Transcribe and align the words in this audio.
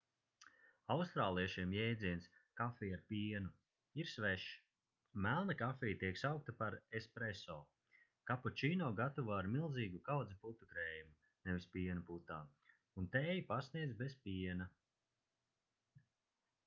austrāliešiem 0.93 1.73
jēdziens 1.75 2.27
'kafija 2.59 2.95
ar 2.99 3.01
pienu' 3.09 3.49
ir 4.03 4.07
svešs. 4.11 4.53
melna 5.25 5.55
kafija 5.59 5.99
tiek 6.03 6.19
saukta 6.21 6.55
par 6.61 6.77
'espresso' 6.99 7.57
kapučīno 8.31 8.87
gatavo 9.01 9.35
ar 9.39 9.49
milzīgu 9.57 10.01
kaudzi 10.09 10.37
putukrējuma 10.47 11.49
nevis 11.51 11.67
piena 11.75 12.07
putām 12.07 12.49
un 13.03 13.11
tēju 13.17 13.45
pasniedz 13.53 13.93
bez 14.01 14.17
piena 14.27 14.67